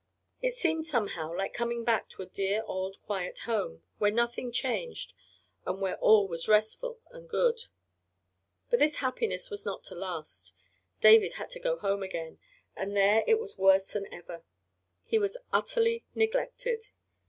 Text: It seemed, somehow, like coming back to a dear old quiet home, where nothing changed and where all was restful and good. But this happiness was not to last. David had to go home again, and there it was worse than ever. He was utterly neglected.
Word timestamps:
It 0.41 0.53
seemed, 0.55 0.87
somehow, 0.87 1.31
like 1.31 1.53
coming 1.53 1.83
back 1.83 2.09
to 2.09 2.23
a 2.23 2.25
dear 2.25 2.63
old 2.65 2.99
quiet 3.03 3.37
home, 3.37 3.83
where 3.99 4.09
nothing 4.09 4.51
changed 4.51 5.13
and 5.63 5.79
where 5.79 5.97
all 5.97 6.27
was 6.27 6.47
restful 6.47 6.99
and 7.11 7.29
good. 7.29 7.59
But 8.71 8.79
this 8.79 8.95
happiness 8.95 9.51
was 9.51 9.63
not 9.63 9.83
to 9.83 9.93
last. 9.93 10.55
David 11.01 11.33
had 11.33 11.51
to 11.51 11.59
go 11.59 11.77
home 11.77 12.01
again, 12.01 12.39
and 12.75 12.97
there 12.97 13.23
it 13.27 13.37
was 13.39 13.59
worse 13.59 13.93
than 13.93 14.11
ever. 14.11 14.43
He 15.05 15.19
was 15.19 15.37
utterly 15.53 16.03
neglected. 16.15 16.85